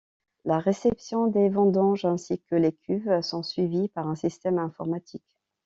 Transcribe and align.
La 0.45 0.57
réception 0.57 1.27
des 1.27 1.49
vendanges 1.49 2.05
ainsi 2.05 2.39
que 2.49 2.55
les 2.55 2.73
cuves 2.73 3.21
sont 3.21 3.43
suivies 3.43 3.87
par 3.87 4.07
un 4.07 4.15
système 4.15 4.57
informatique. 4.57 5.37